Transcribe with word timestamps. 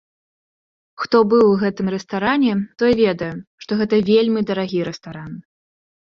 Хто 1.03 1.17
быў 1.33 1.43
у 1.49 1.51
гэтым 1.63 1.91
рэстаране, 1.97 2.53
той 2.81 2.91
ведае, 3.01 3.29
што 3.67 3.71
гэта 3.83 4.01
вельмі 4.09 4.45
дарагі 4.51 4.81
рэстаран. 4.91 5.33